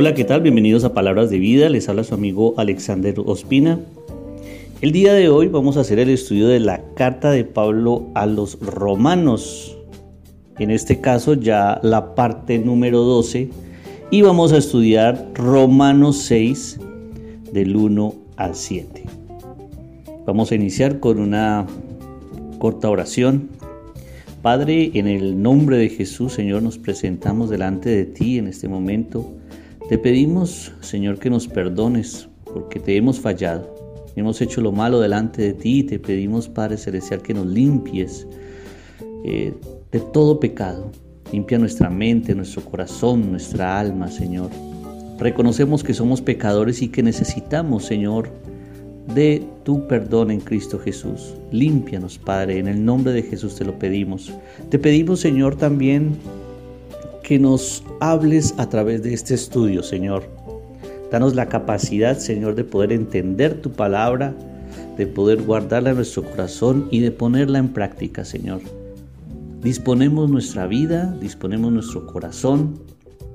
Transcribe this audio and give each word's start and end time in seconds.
Hola, 0.00 0.14
¿qué 0.14 0.22
tal? 0.22 0.42
Bienvenidos 0.42 0.84
a 0.84 0.94
Palabras 0.94 1.28
de 1.28 1.40
Vida. 1.40 1.68
Les 1.68 1.88
habla 1.88 2.04
su 2.04 2.14
amigo 2.14 2.54
Alexander 2.56 3.16
Ospina. 3.26 3.80
El 4.80 4.92
día 4.92 5.12
de 5.12 5.28
hoy 5.28 5.48
vamos 5.48 5.76
a 5.76 5.80
hacer 5.80 5.98
el 5.98 6.08
estudio 6.08 6.46
de 6.46 6.60
la 6.60 6.84
carta 6.94 7.32
de 7.32 7.42
Pablo 7.42 8.06
a 8.14 8.24
los 8.26 8.60
romanos. 8.60 9.76
En 10.60 10.70
este 10.70 11.00
caso 11.00 11.34
ya 11.34 11.80
la 11.82 12.14
parte 12.14 12.60
número 12.60 13.00
12 13.00 13.50
y 14.12 14.22
vamos 14.22 14.52
a 14.52 14.58
estudiar 14.58 15.32
Romanos 15.34 16.18
6 16.18 16.78
del 17.52 17.74
1 17.74 18.14
al 18.36 18.54
7. 18.54 19.02
Vamos 20.24 20.52
a 20.52 20.54
iniciar 20.54 21.00
con 21.00 21.18
una 21.18 21.66
corta 22.60 22.88
oración. 22.88 23.48
Padre, 24.42 24.92
en 24.94 25.08
el 25.08 25.42
nombre 25.42 25.76
de 25.76 25.88
Jesús, 25.88 26.34
Señor, 26.34 26.62
nos 26.62 26.78
presentamos 26.78 27.50
delante 27.50 27.90
de 27.90 28.04
ti 28.04 28.38
en 28.38 28.46
este 28.46 28.68
momento. 28.68 29.37
Te 29.88 29.96
pedimos, 29.96 30.70
Señor, 30.80 31.18
que 31.18 31.30
nos 31.30 31.48
perdones 31.48 32.28
porque 32.44 32.78
te 32.78 32.94
hemos 32.96 33.18
fallado. 33.20 33.74
Hemos 34.16 34.40
hecho 34.42 34.60
lo 34.60 34.70
malo 34.70 35.00
delante 35.00 35.40
de 35.40 35.54
ti 35.54 35.78
y 35.78 35.82
te 35.84 35.98
pedimos, 35.98 36.46
Padre 36.46 36.76
Celestial, 36.76 37.22
que 37.22 37.32
nos 37.32 37.46
limpies 37.46 38.26
eh, 39.24 39.54
de 39.90 40.00
todo 40.00 40.38
pecado. 40.38 40.90
Limpia 41.32 41.58
nuestra 41.58 41.88
mente, 41.88 42.34
nuestro 42.34 42.62
corazón, 42.66 43.30
nuestra 43.30 43.80
alma, 43.80 44.08
Señor. 44.08 44.50
Reconocemos 45.18 45.82
que 45.82 45.94
somos 45.94 46.20
pecadores 46.20 46.82
y 46.82 46.88
que 46.88 47.02
necesitamos, 47.02 47.86
Señor, 47.86 48.28
de 49.14 49.42
tu 49.64 49.88
perdón 49.88 50.30
en 50.30 50.40
Cristo 50.40 50.78
Jesús. 50.78 51.34
Límpianos, 51.50 52.18
Padre, 52.18 52.58
en 52.58 52.68
el 52.68 52.84
nombre 52.84 53.12
de 53.14 53.22
Jesús 53.22 53.54
te 53.54 53.64
lo 53.64 53.78
pedimos. 53.78 54.34
Te 54.68 54.78
pedimos, 54.78 55.20
Señor, 55.20 55.56
también 55.56 56.18
que 57.28 57.38
nos 57.38 57.84
hables 58.00 58.54
a 58.56 58.70
través 58.70 59.02
de 59.02 59.12
este 59.12 59.34
estudio, 59.34 59.82
Señor. 59.82 60.22
Danos 61.10 61.34
la 61.34 61.46
capacidad, 61.50 62.16
Señor, 62.16 62.54
de 62.54 62.64
poder 62.64 62.90
entender 62.90 63.60
tu 63.60 63.70
palabra, 63.70 64.34
de 64.96 65.06
poder 65.06 65.42
guardarla 65.42 65.90
en 65.90 65.96
nuestro 65.96 66.22
corazón 66.24 66.88
y 66.90 67.00
de 67.00 67.10
ponerla 67.10 67.58
en 67.58 67.68
práctica, 67.68 68.24
Señor. 68.24 68.62
Disponemos 69.62 70.30
nuestra 70.30 70.66
vida, 70.66 71.14
disponemos 71.20 71.70
nuestro 71.70 72.06
corazón, 72.06 72.80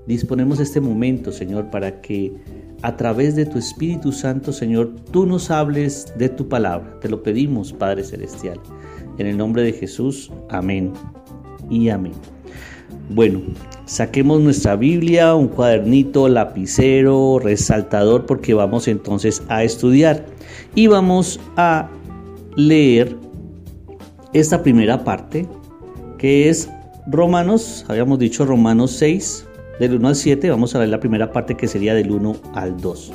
disponemos 0.07 0.59
este 0.59 0.81
momento, 0.81 1.31
Señor, 1.31 1.69
para 1.69 2.01
que 2.01 2.33
a 2.81 2.97
través 2.97 3.35
de 3.35 3.45
tu 3.45 3.59
Espíritu 3.59 4.11
Santo, 4.11 4.51
Señor, 4.51 4.95
tú 5.11 5.27
nos 5.27 5.51
hables 5.51 6.11
de 6.17 6.29
tu 6.29 6.49
palabra. 6.49 6.99
Te 6.99 7.09
lo 7.09 7.21
pedimos, 7.21 7.71
Padre 7.71 8.03
Celestial. 8.03 8.59
En 9.19 9.27
el 9.27 9.37
nombre 9.37 9.61
de 9.61 9.71
Jesús, 9.71 10.31
amén 10.49 10.93
y 11.69 11.89
amén. 11.89 12.32
Bueno, 13.09 13.41
saquemos 13.85 14.41
nuestra 14.41 14.75
Biblia, 14.75 15.35
un 15.35 15.47
cuadernito, 15.47 16.29
lapicero, 16.29 17.39
resaltador, 17.39 18.25
porque 18.25 18.53
vamos 18.53 18.87
entonces 18.87 19.43
a 19.49 19.63
estudiar. 19.63 20.25
Y 20.73 20.87
vamos 20.87 21.39
a 21.57 21.89
leer 22.55 23.15
esta 24.33 24.63
primera 24.63 25.03
parte, 25.03 25.45
que 26.17 26.49
es 26.49 26.69
Romanos, 27.07 27.85
habíamos 27.89 28.19
dicho 28.19 28.45
Romanos 28.45 28.91
6, 28.91 29.45
del 29.79 29.95
1 29.95 30.07
al 30.07 30.15
7, 30.15 30.49
vamos 30.49 30.73
a 30.73 30.79
ver 30.79 30.89
la 30.89 30.99
primera 30.99 31.31
parte 31.31 31.55
que 31.55 31.67
sería 31.67 31.93
del 31.93 32.11
1 32.11 32.35
al 32.53 32.79
2. 32.79 33.11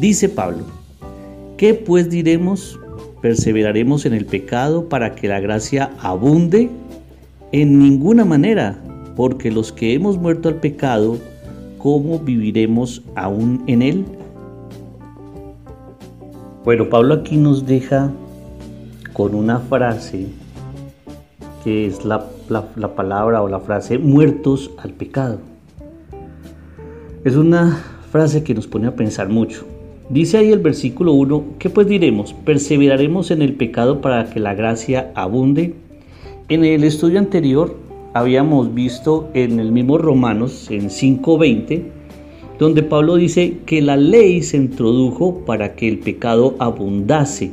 Dice 0.00 0.28
Pablo, 0.28 0.64
¿qué 1.56 1.74
pues 1.74 2.08
diremos? 2.08 2.80
¿Perseveraremos 3.20 4.06
en 4.06 4.14
el 4.14 4.24
pecado 4.24 4.88
para 4.88 5.14
que 5.14 5.28
la 5.28 5.40
gracia 5.40 5.90
abunde? 6.00 6.70
En 7.52 7.78
ninguna 7.78 8.24
manera, 8.24 8.78
porque 9.16 9.50
los 9.50 9.72
que 9.72 9.94
hemos 9.94 10.18
muerto 10.18 10.48
al 10.48 10.56
pecado, 10.56 11.16
¿cómo 11.78 12.20
viviremos 12.20 13.02
aún 13.14 13.64
en 13.66 13.82
él? 13.82 14.04
Bueno, 16.64 16.88
Pablo 16.90 17.14
aquí 17.14 17.36
nos 17.36 17.66
deja 17.66 18.12
con 19.14 19.34
una 19.34 19.58
frase 19.60 20.26
que 21.64 21.86
es 21.86 22.04
la, 22.04 22.26
la 22.48 22.94
palabra 22.94 23.42
o 23.42 23.48
la 23.48 23.58
frase 23.58 23.98
muertos 23.98 24.70
al 24.78 24.92
pecado. 24.92 25.38
Es 27.24 27.34
una 27.34 27.82
frase 28.10 28.44
que 28.44 28.54
nos 28.54 28.66
pone 28.66 28.86
a 28.86 28.94
pensar 28.94 29.28
mucho. 29.28 29.64
Dice 30.10 30.38
ahí 30.38 30.52
el 30.52 30.60
versículo 30.60 31.12
1, 31.14 31.44
¿qué 31.58 31.70
pues 31.70 31.88
diremos? 31.88 32.32
¿Perseveraremos 32.32 33.32
en 33.32 33.42
el 33.42 33.54
pecado 33.54 34.00
para 34.00 34.26
que 34.30 34.38
la 34.38 34.54
gracia 34.54 35.10
abunde? 35.16 35.74
En 36.48 36.64
el 36.64 36.84
estudio 36.84 37.18
anterior 37.18 37.85
habíamos 38.16 38.72
visto 38.72 39.28
en 39.34 39.60
el 39.60 39.72
mismo 39.72 39.98
Romanos, 39.98 40.70
en 40.70 40.88
5.20, 40.88 41.82
donde 42.58 42.82
Pablo 42.82 43.16
dice 43.16 43.58
que 43.66 43.82
la 43.82 43.98
ley 43.98 44.42
se 44.42 44.56
introdujo 44.56 45.44
para 45.44 45.74
que 45.74 45.86
el 45.86 45.98
pecado 45.98 46.54
abundase, 46.58 47.50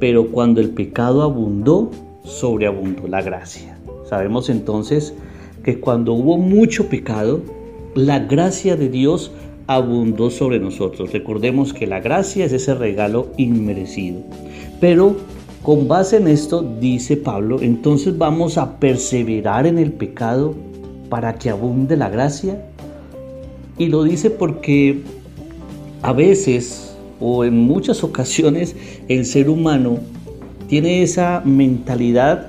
pero 0.00 0.28
cuando 0.28 0.62
el 0.62 0.70
pecado 0.70 1.20
abundó, 1.20 1.90
sobreabundó 2.24 3.06
la 3.08 3.20
gracia. 3.20 3.78
Sabemos 4.08 4.48
entonces 4.48 5.12
que 5.62 5.80
cuando 5.80 6.14
hubo 6.14 6.38
mucho 6.38 6.88
pecado, 6.88 7.42
la 7.94 8.20
gracia 8.20 8.74
de 8.74 8.88
Dios 8.88 9.32
abundó 9.66 10.30
sobre 10.30 10.58
nosotros. 10.58 11.12
Recordemos 11.12 11.74
que 11.74 11.86
la 11.86 12.00
gracia 12.00 12.46
es 12.46 12.54
ese 12.54 12.74
regalo 12.74 13.26
inmerecido. 13.36 14.22
Pero 14.80 15.16
con 15.66 15.88
base 15.88 16.18
en 16.18 16.28
esto, 16.28 16.62
dice 16.80 17.16
Pablo, 17.16 17.60
entonces 17.60 18.16
vamos 18.16 18.56
a 18.56 18.78
perseverar 18.78 19.66
en 19.66 19.80
el 19.80 19.90
pecado 19.90 20.54
para 21.08 21.34
que 21.34 21.50
abunde 21.50 21.96
la 21.96 22.08
gracia. 22.08 22.70
Y 23.76 23.88
lo 23.88 24.04
dice 24.04 24.30
porque 24.30 25.02
a 26.02 26.12
veces 26.12 26.94
o 27.18 27.44
en 27.44 27.58
muchas 27.58 28.04
ocasiones 28.04 28.76
el 29.08 29.26
ser 29.26 29.50
humano 29.50 29.98
tiene 30.68 31.02
esa 31.02 31.42
mentalidad 31.44 32.48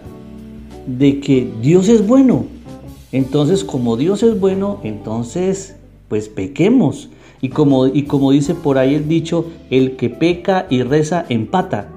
de 0.85 1.19
que 1.19 1.51
Dios 1.59 1.89
es 1.89 2.05
bueno 2.05 2.45
entonces, 3.11 3.63
como 3.63 3.95
Dios 3.95 4.21
es 4.21 4.39
bueno, 4.39 4.79
entonces, 4.83 5.75
pues 6.09 6.27
pequemos. 6.27 7.09
Y 7.41 7.49
como, 7.49 7.87
y 7.87 8.03
como 8.03 8.31
dice 8.31 8.53
por 8.53 8.77
ahí 8.77 8.95
el 8.95 9.07
dicho, 9.07 9.45
el 9.69 9.95
que 9.95 10.09
peca 10.09 10.67
y 10.69 10.83
reza 10.83 11.25
empata. 11.29 11.89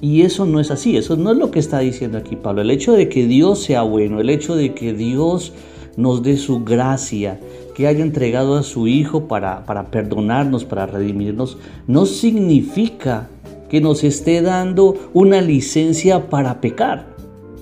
Y 0.00 0.22
eso 0.22 0.44
no 0.44 0.60
es 0.60 0.70
así, 0.70 0.96
eso 0.96 1.16
no 1.16 1.32
es 1.32 1.38
lo 1.38 1.50
que 1.50 1.58
está 1.58 1.78
diciendo 1.78 2.18
aquí 2.18 2.36
Pablo. 2.36 2.62
El 2.62 2.70
hecho 2.70 2.92
de 2.92 3.08
que 3.08 3.26
Dios 3.26 3.62
sea 3.62 3.82
bueno, 3.82 4.20
el 4.20 4.30
hecho 4.30 4.54
de 4.54 4.74
que 4.74 4.92
Dios 4.92 5.52
nos 5.96 6.22
dé 6.22 6.36
su 6.36 6.64
gracia, 6.64 7.40
que 7.74 7.86
haya 7.86 8.02
entregado 8.02 8.56
a 8.56 8.62
su 8.62 8.86
Hijo 8.86 9.28
para, 9.28 9.64
perdonarnos, 9.90 10.64
para 10.64 10.86
redimirnos, 10.86 11.58
no 11.86 12.06
significa 12.06 13.28
que 13.68 13.80
nos 13.80 14.04
esté 14.04 14.42
dando 14.42 15.10
una 15.12 15.40
licencia 15.40 16.28
para 16.30 16.60
pecar. 16.60 17.16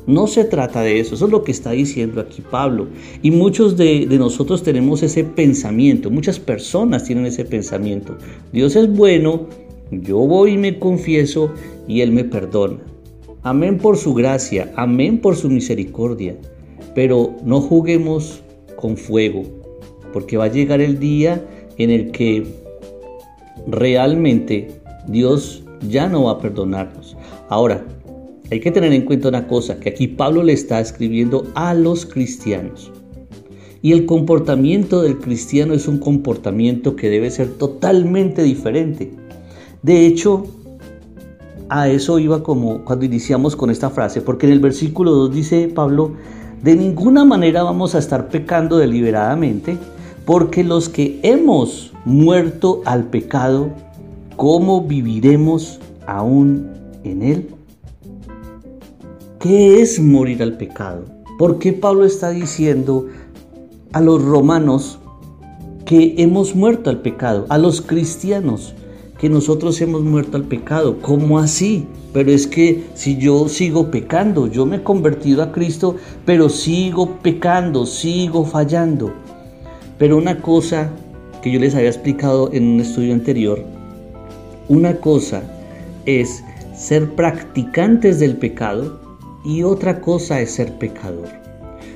No 0.07 0.27
se 0.27 0.45
trata 0.45 0.83
de 0.83 1.01
eso, 1.01 1.15
eso 1.15 1.25
es 1.25 1.31
lo 1.31 1.45
que 1.45 1.53
está 1.53 1.71
diciendo 1.71 2.21
aquí 2.21 2.43
Pablo. 2.43 2.89
Y 3.23 3.31
muchos 3.31 3.77
de, 3.77 4.07
nosotros 4.19 4.63
tenemos 4.63 5.03
ese 5.03 5.25
pensamiento, 5.25 6.11
muchas 6.11 6.39
personas 6.39 7.05
tienen 7.05 7.25
ese 7.25 7.45
pensamiento. 7.45 8.19
Dios 8.53 8.77
es 8.77 8.95
bueno, 8.95 9.47
yo 9.91 10.19
voy 10.19 10.53
y 10.53 10.59
me 10.59 10.79
confieso 10.79 11.53
y 11.87 12.01
Él 12.01 12.13
me 12.13 12.25
perdona. 12.25 12.79
Amén 13.43 13.79
por 13.79 13.97
su 13.97 14.15
gracia, 14.15 14.73
amén 14.77 15.21
por 15.21 15.37
su 15.37 15.51
misericordia. 15.51 16.37
Pero 16.95 17.35
no 17.45 17.61
juguemos 17.61 18.43
con 18.77 18.97
fuego, 18.97 19.43
porque 20.13 20.37
va 20.37 20.45
a 20.45 20.53
llegar 20.53 20.81
el 20.81 20.99
día 20.99 21.45
en 21.77 21.91
el 21.91 22.11
que 22.11 22.47
realmente 23.67 24.69
Dios 25.09 25.63
ya 25.89 26.09
no 26.09 26.25
va 26.25 26.33
a 26.33 26.39
perdonarnos. 26.39 27.17
Ahora, 27.49 27.85
hay 28.51 28.61
que 28.61 28.71
tener 28.71 28.93
en 28.93 29.03
cuenta 29.03 29.29
una 29.29 29.47
cosa, 29.47 29.81
que 29.81 29.91
aquí 29.91 30.07
Pablo 30.07 30.43
le 30.43 30.53
está 30.53 30.81
escribiendo 30.81 31.47
a 31.55 31.75
los 31.75 32.07
cristianos. 32.07 32.93
Y 33.83 33.93
el 33.93 34.07
comportamiento 34.07 35.03
del 35.03 35.19
cristiano 35.19 35.75
es 35.75 35.89
un 35.89 35.99
comportamiento 35.99 36.97
que 36.97 37.11
debe 37.11 37.31
ser 37.31 37.49
totalmente 37.49 38.43
diferente. 38.43 39.11
De 39.85 40.07
hecho, 40.07 40.47
a 41.69 41.91
eso 41.91 42.19
iba 42.19 42.43
como 42.43 42.87
cuando 42.87 43.05
iniciamos 43.05 43.55
con 43.55 43.69
esta 43.69 43.91
frase, 43.91 44.23
porque 44.23 44.47
en 44.47 44.55
el 44.55 44.61
versículo 44.61 45.11
2 45.11 45.35
dice 45.35 45.69
Pablo, 45.69 46.13
de 46.63 46.75
ninguna 46.75 47.27
manera 47.27 47.63
vamos 47.63 47.95
a 47.95 47.99
estar 47.99 48.29
pecando 48.29 48.79
deliberadamente, 48.79 49.77
porque 50.25 50.65
los 50.65 50.89
que 50.89 51.21
hemos 51.23 51.93
muerto 52.07 52.81
al 52.87 53.05
pecado, 53.05 53.73
¿cómo 54.37 54.81
viviremos 54.81 55.81
aún 56.07 56.67
en 57.03 57.23
él? 57.23 57.49
¿Qué 59.39 59.83
es 59.83 60.01
morir 60.01 60.43
al 60.43 60.57
pecado? 60.57 61.05
¿Por 61.39 61.59
qué 61.59 61.75
Pablo 61.75 62.07
está 62.07 62.31
diciendo 62.31 63.09
a 63.93 64.01
los 64.01 64.25
romanos 64.25 64.99
que 65.85 66.15
hemos 66.17 66.57
muerto 66.57 66.89
al 66.89 67.03
pecado? 67.03 67.45
A 67.51 67.59
los 67.59 67.83
cristianos 67.83 68.75
que 69.19 69.29
nosotros 69.29 69.81
hemos 69.81 70.03
muerto 70.03 70.37
al 70.37 70.45
pecado. 70.45 70.99
¿Cómo 71.01 71.39
así? 71.39 71.87
Pero 72.13 72.31
es 72.31 72.47
que 72.47 72.85
si 72.95 73.17
yo 73.17 73.49
sigo 73.49 73.91
pecando, 73.91 74.47
yo 74.47 74.67
me 74.67 74.77
he 74.77 74.83
convertido 74.83 75.43
a 75.43 75.53
Cristo, 75.53 75.97
pero 76.25 76.49
sigo 76.49 77.19
pecando, 77.23 77.87
sigo 77.87 78.45
fallando. 78.45 79.13
Pero 79.99 80.17
una 80.17 80.41
cosa 80.41 80.91
que 81.43 81.51
yo 81.51 81.61
les 81.61 81.75
había 81.75 81.89
explicado 81.89 82.51
en 82.53 82.67
un 82.69 82.81
estudio 82.81 83.15
anterior, 83.15 83.63
una 84.69 84.97
cosa 84.97 85.43
es 86.07 86.43
ser 86.75 87.15
practicantes 87.15 88.19
del 88.19 88.37
pecado 88.37 89.01
y 89.45 89.63
otra 89.63 90.01
cosa 90.01 90.41
es 90.41 90.53
ser 90.53 90.79
pecador. 90.79 91.29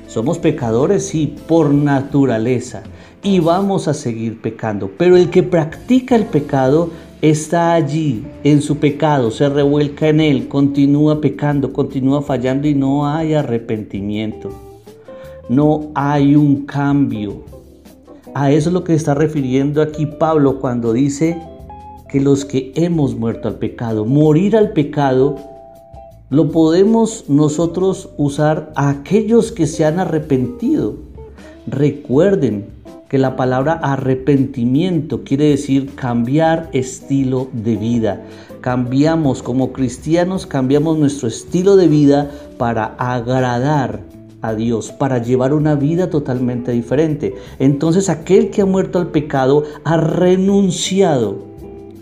Somos 0.07 0.39
pecadores, 0.39 1.07
sí, 1.07 1.35
por 1.47 1.73
naturaleza, 1.73 2.83
y 3.21 3.39
vamos 3.39 3.87
a 3.87 3.93
seguir 3.93 4.41
pecando, 4.41 4.89
pero 4.97 5.17
el 5.17 5.29
que 5.29 5.43
practica 5.43 6.15
el 6.15 6.25
pecado 6.25 6.89
está 7.21 7.73
allí 7.73 8.25
en 8.43 8.61
su 8.61 8.77
pecado, 8.77 9.31
se 9.31 9.49
revuelca 9.49 10.07
en 10.07 10.21
él, 10.21 10.47
continúa 10.47 11.19
pecando, 11.19 11.73
continúa 11.73 12.21
fallando 12.21 12.67
y 12.67 12.75
no 12.75 13.07
hay 13.07 13.33
arrepentimiento. 13.33 14.49
No 15.49 15.89
hay 15.95 16.35
un 16.35 16.65
cambio. 16.65 17.43
A 18.35 18.51
eso 18.51 18.69
es 18.69 18.73
lo 18.73 18.83
que 18.83 18.93
está 18.93 19.15
refiriendo 19.15 19.81
aquí 19.81 20.05
Pablo 20.05 20.59
cuando 20.59 20.93
dice 20.93 21.41
que 22.07 22.21
los 22.21 22.45
que 22.45 22.71
hemos 22.75 23.15
muerto 23.15 23.47
al 23.47 23.55
pecado, 23.55 24.05
morir 24.05 24.55
al 24.55 24.71
pecado, 24.71 25.35
lo 26.29 26.51
podemos 26.51 27.25
nosotros 27.27 28.09
usar 28.17 28.71
a 28.75 28.89
aquellos 28.89 29.51
que 29.51 29.65
se 29.65 29.85
han 29.85 29.99
arrepentido. 29.99 30.95
Recuerden 31.65 32.67
que 33.09 33.17
la 33.17 33.35
palabra 33.35 33.73
arrepentimiento 33.73 35.23
quiere 35.23 35.45
decir 35.45 35.95
cambiar 35.95 36.69
estilo 36.73 37.49
de 37.51 37.75
vida. 37.75 38.21
Cambiamos 38.61 39.41
como 39.41 39.73
cristianos, 39.73 40.45
cambiamos 40.45 40.97
nuestro 40.97 41.27
estilo 41.27 41.75
de 41.75 41.87
vida 41.87 42.29
para 42.57 42.95
agradar 42.97 44.01
a 44.41 44.53
Dios, 44.53 44.91
para 44.91 45.17
llevar 45.17 45.53
una 45.53 45.75
vida 45.75 46.09
totalmente 46.09 46.71
diferente. 46.71 47.35
Entonces 47.57 48.09
aquel 48.09 48.51
que 48.51 48.61
ha 48.61 48.65
muerto 48.65 48.99
al 48.99 49.07
pecado 49.07 49.63
ha 49.83 49.97
renunciado 49.97 51.49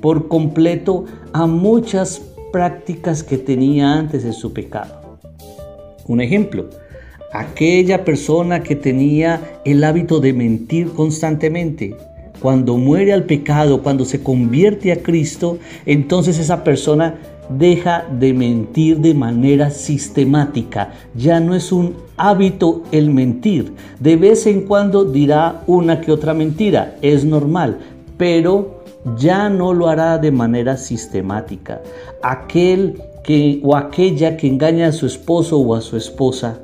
por 0.02 0.28
completo 0.28 1.06
a 1.34 1.48
muchas 1.48 2.22
prácticas 2.52 3.24
que 3.24 3.38
tenía 3.38 3.94
antes 3.94 4.24
de 4.24 4.34
su 4.34 4.54
pecado. 4.54 5.18
Un 6.08 6.22
ejemplo, 6.22 6.70
aquella 7.38 8.04
persona 8.04 8.64
que 8.64 8.76
tenía 8.76 9.60
el 9.64 9.84
hábito 9.84 10.20
de 10.20 10.34
mentir 10.34 10.90
constantemente, 10.90 11.96
cuando 12.40 12.78
muere 12.78 13.14
al 13.14 13.24
pecado, 13.24 13.82
cuando 13.82 14.06
se 14.06 14.22
convierte 14.22 14.92
a 14.92 15.02
Cristo, 15.02 15.58
entonces 15.86 16.40
esa 16.40 16.64
persona 16.64 17.16
deja 17.50 18.06
de 18.12 18.34
mentir 18.34 19.00
de 19.00 19.14
manera 19.14 19.70
sistemática. 19.70 20.94
Ya 21.16 21.40
no 21.40 21.56
es 21.56 21.72
un 21.72 21.96
hábito 22.18 22.84
el 22.92 23.10
mentir. 23.10 23.74
De 24.00 24.16
vez 24.18 24.46
en 24.48 24.62
cuando 24.62 25.06
dirá 25.06 25.64
una 25.68 26.02
que 26.02 26.12
otra 26.12 26.34
mentira, 26.34 26.96
es 27.02 27.24
normal, 27.24 27.80
pero 28.18 28.84
ya 29.18 29.50
no 29.50 29.74
lo 29.74 29.88
hará 29.88 30.18
de 30.18 30.32
manera 30.32 30.78
sistemática. 30.78 31.82
Aquel 32.22 33.02
que 33.24 33.60
o 33.64 33.76
aquella 33.76 34.38
que 34.38 34.48
engaña 34.48 34.88
a 34.88 34.92
su 34.92 35.06
esposo 35.06 35.60
o 35.60 35.76
a 35.76 35.82
su 35.82 35.98
esposa, 35.98 36.60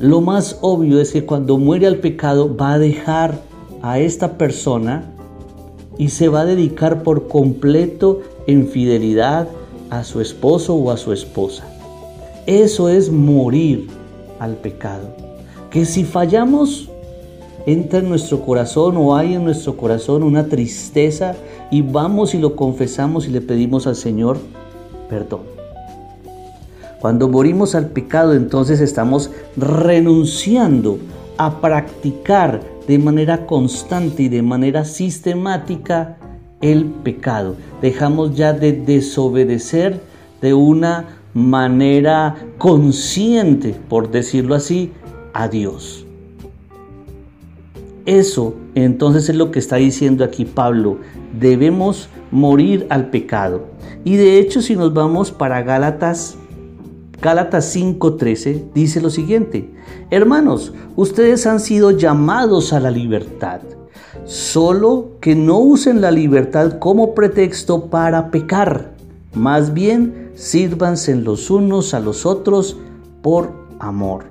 lo 0.00 0.20
más 0.20 0.58
obvio 0.60 1.00
es 1.00 1.12
que 1.12 1.24
cuando 1.24 1.58
muere 1.58 1.86
al 1.86 1.96
pecado 1.96 2.56
va 2.56 2.74
a 2.74 2.78
dejar 2.78 3.40
a 3.82 3.98
esta 3.98 4.38
persona 4.38 5.12
y 5.98 6.10
se 6.10 6.28
va 6.28 6.42
a 6.42 6.44
dedicar 6.44 7.02
por 7.02 7.28
completo 7.28 8.20
en 8.46 8.68
fidelidad 8.68 9.48
a 9.90 10.04
su 10.04 10.20
esposo 10.20 10.74
o 10.74 10.90
a 10.90 10.96
su 10.96 11.12
esposa. 11.12 11.64
Eso 12.46 12.88
es 12.88 13.10
morir 13.10 13.88
al 14.38 14.56
pecado. 14.56 15.08
Que 15.70 15.84
si 15.84 16.04
fallamos, 16.04 16.88
entra 17.66 17.98
en 17.98 18.08
nuestro 18.08 18.40
corazón 18.40 18.96
o 18.96 19.16
hay 19.16 19.34
en 19.34 19.44
nuestro 19.44 19.76
corazón 19.76 20.22
una 20.22 20.46
tristeza 20.46 21.34
y 21.70 21.82
vamos 21.82 22.34
y 22.34 22.38
lo 22.38 22.54
confesamos 22.56 23.26
y 23.26 23.30
le 23.30 23.40
pedimos 23.40 23.86
al 23.86 23.96
Señor 23.96 24.38
perdón. 25.08 25.40
Cuando 27.00 27.28
morimos 27.28 27.74
al 27.74 27.86
pecado, 27.86 28.34
entonces 28.34 28.80
estamos 28.80 29.30
renunciando 29.56 30.98
a 31.36 31.60
practicar 31.60 32.60
de 32.88 32.98
manera 32.98 33.46
constante 33.46 34.24
y 34.24 34.28
de 34.28 34.42
manera 34.42 34.84
sistemática 34.84 36.16
el 36.60 36.86
pecado. 36.86 37.54
Dejamos 37.80 38.34
ya 38.34 38.52
de 38.52 38.72
desobedecer 38.72 40.00
de 40.40 40.54
una 40.54 41.20
manera 41.34 42.34
consciente, 42.58 43.76
por 43.88 44.10
decirlo 44.10 44.56
así, 44.56 44.92
a 45.32 45.46
Dios. 45.46 46.04
Eso 48.06 48.54
entonces 48.74 49.28
es 49.28 49.36
lo 49.36 49.50
que 49.50 49.58
está 49.58 49.76
diciendo 49.76 50.24
aquí 50.24 50.46
Pablo. 50.46 50.98
Debemos 51.38 52.08
morir 52.30 52.86
al 52.90 53.10
pecado. 53.10 53.66
Y 54.04 54.16
de 54.16 54.38
hecho 54.38 54.62
si 54.62 54.74
nos 54.74 54.94
vamos 54.94 55.30
para 55.30 55.62
Gálatas 55.62 56.38
Gálatas 57.20 57.74
5:13 57.74 58.72
dice 58.74 59.00
lo 59.00 59.10
siguiente, 59.10 59.68
hermanos, 60.10 60.72
ustedes 60.94 61.46
han 61.46 61.58
sido 61.58 61.90
llamados 61.90 62.72
a 62.72 62.78
la 62.78 62.92
libertad, 62.92 63.60
solo 64.24 65.16
que 65.20 65.34
no 65.34 65.58
usen 65.58 66.00
la 66.00 66.12
libertad 66.12 66.78
como 66.78 67.14
pretexto 67.14 67.86
para 67.86 68.30
pecar, 68.30 68.92
más 69.34 69.74
bien 69.74 70.30
sírvanse 70.34 71.16
los 71.16 71.50
unos 71.50 71.92
a 71.92 71.98
los 71.98 72.24
otros 72.24 72.76
por 73.20 73.52
amor. 73.80 74.26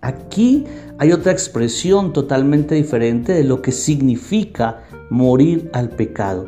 Aquí 0.00 0.64
hay 0.98 1.12
otra 1.12 1.32
expresión 1.32 2.14
totalmente 2.14 2.74
diferente 2.74 3.32
de 3.32 3.44
lo 3.44 3.60
que 3.60 3.72
significa 3.72 4.84
morir 5.10 5.70
al 5.74 5.90
pecado 5.90 6.46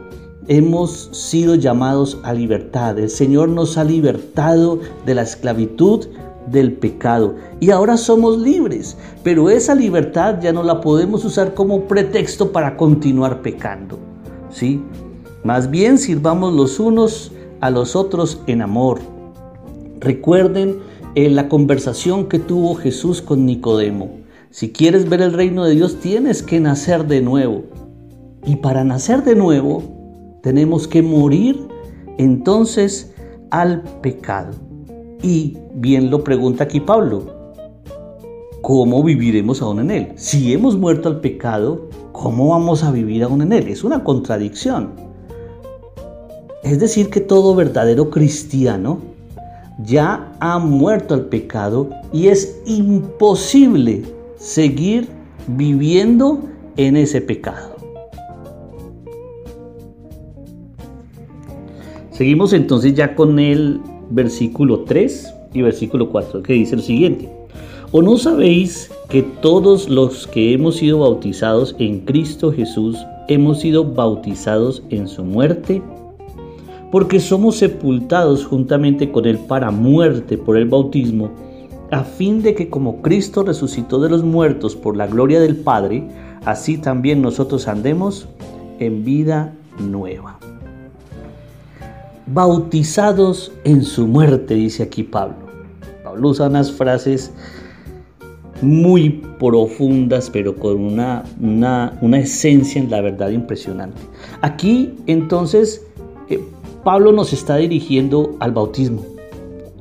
hemos 0.48 1.08
sido 1.12 1.54
llamados 1.54 2.18
a 2.22 2.32
libertad. 2.32 2.98
El 2.98 3.10
Señor 3.10 3.48
nos 3.48 3.78
ha 3.78 3.84
libertado 3.84 4.78
de 5.06 5.14
la 5.14 5.22
esclavitud 5.22 6.06
del 6.50 6.74
pecado 6.74 7.36
y 7.60 7.70
ahora 7.70 7.96
somos 7.96 8.38
libres, 8.38 8.96
pero 9.22 9.48
esa 9.48 9.74
libertad 9.74 10.40
ya 10.42 10.52
no 10.52 10.62
la 10.62 10.80
podemos 10.80 11.24
usar 11.24 11.54
como 11.54 11.84
pretexto 11.84 12.52
para 12.52 12.76
continuar 12.76 13.40
pecando. 13.40 13.98
¿Sí? 14.50 14.82
Más 15.42 15.70
bien 15.70 15.98
sirvamos 15.98 16.52
los 16.52 16.78
unos 16.78 17.32
a 17.60 17.70
los 17.70 17.96
otros 17.96 18.40
en 18.46 18.62
amor. 18.62 19.00
Recuerden 20.00 20.80
en 21.14 21.24
eh, 21.26 21.30
la 21.30 21.48
conversación 21.48 22.26
que 22.28 22.38
tuvo 22.38 22.74
Jesús 22.74 23.22
con 23.22 23.46
Nicodemo. 23.46 24.10
Si 24.50 24.70
quieres 24.70 25.08
ver 25.08 25.22
el 25.22 25.32
reino 25.32 25.64
de 25.64 25.74
Dios 25.74 25.98
tienes 26.00 26.42
que 26.42 26.60
nacer 26.60 27.06
de 27.06 27.22
nuevo. 27.22 27.64
Y 28.46 28.56
para 28.56 28.84
nacer 28.84 29.24
de 29.24 29.34
nuevo 29.34 30.03
tenemos 30.44 30.86
que 30.86 31.00
morir 31.00 31.66
entonces 32.18 33.14
al 33.50 33.82
pecado. 34.02 34.52
Y 35.22 35.56
bien 35.72 36.10
lo 36.10 36.22
pregunta 36.22 36.64
aquí 36.64 36.80
Pablo, 36.80 37.22
¿cómo 38.60 39.02
viviremos 39.02 39.62
aún 39.62 39.80
en 39.80 39.90
él? 39.90 40.12
Si 40.16 40.52
hemos 40.52 40.76
muerto 40.76 41.08
al 41.08 41.20
pecado, 41.20 41.88
¿cómo 42.12 42.48
vamos 42.48 42.84
a 42.84 42.92
vivir 42.92 43.22
aún 43.22 43.40
en 43.40 43.52
él? 43.54 43.68
Es 43.68 43.84
una 43.84 44.04
contradicción. 44.04 44.90
Es 46.62 46.78
decir, 46.78 47.08
que 47.08 47.20
todo 47.20 47.54
verdadero 47.54 48.10
cristiano 48.10 48.98
ya 49.82 50.30
ha 50.40 50.58
muerto 50.58 51.14
al 51.14 51.24
pecado 51.24 51.88
y 52.12 52.28
es 52.28 52.60
imposible 52.66 54.02
seguir 54.36 55.08
viviendo 55.46 56.40
en 56.76 56.98
ese 56.98 57.22
pecado. 57.22 57.73
Seguimos 62.14 62.52
entonces 62.52 62.94
ya 62.94 63.16
con 63.16 63.40
el 63.40 63.80
versículo 64.10 64.84
3 64.84 65.34
y 65.52 65.62
versículo 65.62 66.10
4 66.10 66.44
que 66.44 66.52
dice 66.52 66.76
lo 66.76 66.82
siguiente. 66.82 67.28
¿O 67.90 68.02
no 68.02 68.16
sabéis 68.18 68.88
que 69.08 69.22
todos 69.22 69.88
los 69.88 70.28
que 70.28 70.52
hemos 70.52 70.76
sido 70.76 71.00
bautizados 71.00 71.74
en 71.80 72.00
Cristo 72.00 72.52
Jesús 72.52 72.96
hemos 73.26 73.60
sido 73.60 73.84
bautizados 73.84 74.84
en 74.90 75.08
su 75.08 75.24
muerte? 75.24 75.82
Porque 76.92 77.18
somos 77.18 77.56
sepultados 77.56 78.46
juntamente 78.46 79.10
con 79.10 79.26
Él 79.26 79.38
para 79.48 79.72
muerte 79.72 80.38
por 80.38 80.56
el 80.56 80.68
bautismo, 80.68 81.30
a 81.90 82.04
fin 82.04 82.42
de 82.42 82.54
que 82.54 82.70
como 82.70 83.02
Cristo 83.02 83.42
resucitó 83.42 84.00
de 84.00 84.10
los 84.10 84.22
muertos 84.22 84.76
por 84.76 84.96
la 84.96 85.08
gloria 85.08 85.40
del 85.40 85.56
Padre, 85.56 86.04
así 86.44 86.78
también 86.78 87.22
nosotros 87.22 87.66
andemos 87.66 88.28
en 88.78 89.04
vida 89.04 89.52
nueva 89.80 90.38
bautizados 92.26 93.52
en 93.64 93.82
su 93.82 94.06
muerte, 94.06 94.54
dice 94.54 94.84
aquí 94.84 95.02
Pablo. 95.02 95.36
Pablo 96.02 96.30
usa 96.30 96.48
unas 96.48 96.72
frases 96.72 97.32
muy 98.62 99.22
profundas, 99.38 100.30
pero 100.30 100.56
con 100.56 100.80
una, 100.80 101.24
una, 101.40 102.18
esencia 102.18 102.80
en 102.80 102.90
la 102.90 103.00
verdad 103.00 103.30
impresionante. 103.30 104.00
Aquí 104.40 104.94
entonces 105.06 105.84
eh, 106.28 106.40
Pablo 106.82 107.12
nos 107.12 107.32
está 107.32 107.56
dirigiendo 107.56 108.36
al 108.40 108.52
bautismo. 108.52 109.04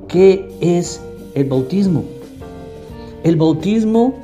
¿Qué 0.08 0.50
es 0.60 1.02
el 1.36 1.46
bautismo? 1.46 2.04
El 3.24 3.38
bautismo 3.38 4.16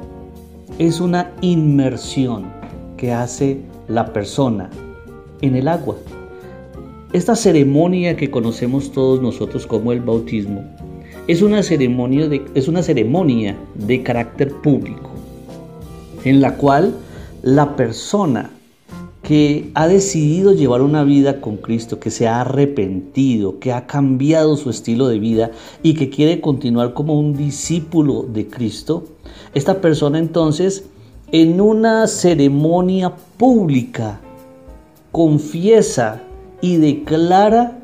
es 0.77 0.99
una 0.99 1.31
inmersión 1.41 2.45
que 2.97 3.13
hace 3.13 3.61
la 3.87 4.11
persona 4.11 4.69
en 5.41 5.55
el 5.55 5.67
agua. 5.67 5.95
Esta 7.11 7.35
ceremonia 7.35 8.15
que 8.15 8.29
conocemos 8.29 8.91
todos 8.91 9.19
nosotros 9.19 9.65
como 9.65 9.91
el 9.91 9.99
bautismo 9.99 10.63
es 11.27 11.41
una 11.41 11.63
ceremonia 11.63 12.29
de, 12.29 12.45
es 12.53 12.67
una 12.67 12.83
ceremonia 12.83 13.57
de 13.73 14.03
carácter 14.03 14.53
público 14.61 15.09
en 16.23 16.39
la 16.39 16.55
cual 16.55 16.93
la 17.41 17.75
persona 17.75 18.51
que 19.23 19.71
ha 19.73 19.87
decidido 19.87 20.53
llevar 20.53 20.83
una 20.83 21.03
vida 21.03 21.41
con 21.41 21.57
Cristo, 21.57 21.99
que 21.99 22.11
se 22.11 22.27
ha 22.27 22.41
arrepentido, 22.41 23.57
que 23.57 23.73
ha 23.73 23.87
cambiado 23.87 24.55
su 24.55 24.69
estilo 24.69 25.07
de 25.07 25.17
vida 25.17 25.49
y 25.81 25.95
que 25.95 26.11
quiere 26.11 26.41
continuar 26.41 26.93
como 26.93 27.19
un 27.19 27.35
discípulo 27.35 28.27
de 28.31 28.45
Cristo, 28.45 29.05
esta 29.55 29.81
persona 29.81 30.19
entonces 30.19 30.85
en 31.31 31.59
una 31.59 32.05
ceremonia 32.05 33.15
pública 33.37 34.21
confiesa 35.11 36.21
y 36.61 36.77
declara 36.77 37.79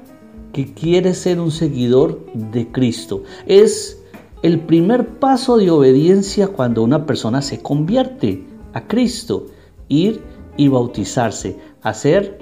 que 0.53 0.73
quiere 0.73 1.13
ser 1.13 1.39
un 1.39 1.51
seguidor 1.51 2.25
de 2.33 2.71
Cristo. 2.71 3.23
Es 3.45 4.01
el 4.41 4.59
primer 4.61 5.19
paso 5.19 5.57
de 5.57 5.71
obediencia 5.71 6.47
cuando 6.47 6.83
una 6.83 7.05
persona 7.05 7.41
se 7.41 7.61
convierte 7.61 8.43
a 8.73 8.87
Cristo, 8.87 9.47
ir 9.89 10.21
y 10.57 10.67
bautizarse, 10.67 11.57
hacer 11.81 12.39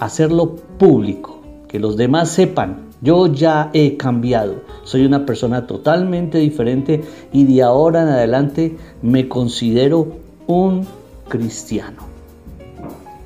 hacerlo 0.00 0.56
público, 0.78 1.40
que 1.68 1.78
los 1.78 1.96
demás 1.96 2.30
sepan, 2.30 2.88
yo 3.02 3.26
ya 3.26 3.70
he 3.72 3.96
cambiado, 3.96 4.62
soy 4.82 5.04
una 5.04 5.24
persona 5.24 5.66
totalmente 5.66 6.38
diferente 6.38 7.02
y 7.32 7.44
de 7.44 7.62
ahora 7.62 8.02
en 8.02 8.08
adelante 8.08 8.76
me 9.02 9.28
considero 9.28 10.08
un 10.46 10.86
cristiano. 11.28 12.08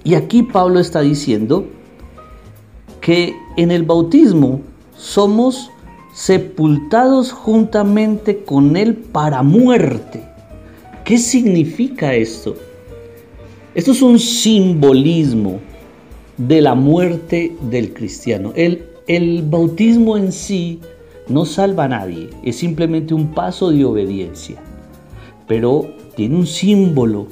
Y 0.02 0.14
aquí 0.14 0.42
Pablo 0.42 0.80
está 0.80 1.00
diciendo 1.00 1.64
que 3.04 3.36
en 3.58 3.70
el 3.70 3.82
bautismo 3.82 4.62
somos 4.96 5.70
sepultados 6.14 7.32
juntamente 7.32 8.44
con 8.44 8.78
Él 8.78 8.94
para 8.94 9.42
muerte. 9.42 10.24
¿Qué 11.04 11.18
significa 11.18 12.14
esto? 12.14 12.56
Esto 13.74 13.92
es 13.92 14.00
un 14.00 14.18
simbolismo 14.18 15.60
de 16.38 16.62
la 16.62 16.74
muerte 16.74 17.54
del 17.68 17.92
cristiano. 17.92 18.52
El, 18.56 18.86
el 19.06 19.42
bautismo 19.42 20.16
en 20.16 20.32
sí 20.32 20.80
no 21.28 21.44
salva 21.44 21.84
a 21.84 21.88
nadie, 21.88 22.30
es 22.42 22.56
simplemente 22.56 23.12
un 23.12 23.34
paso 23.34 23.70
de 23.70 23.84
obediencia. 23.84 24.62
Pero 25.46 25.90
tiene 26.16 26.36
un 26.36 26.46
símbolo 26.46 27.26